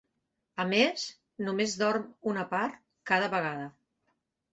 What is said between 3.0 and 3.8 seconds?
cada vegada.